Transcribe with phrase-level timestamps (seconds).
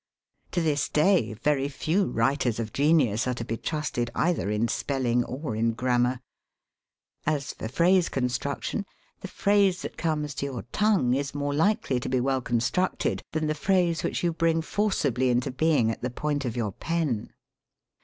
[0.53, 5.23] To this day very few writers of genius are to be trusted either in spelling
[5.25, 6.21] or in grammar.
[7.27, 8.83] As for phrase construction,
[9.19, 12.09] the phrase THE DIARY HABIT 49 that comes to your tongue is more likely to
[12.09, 16.45] be well constructed than the phrase which you bring forcibly into being at the point
[16.45, 17.29] of your pen.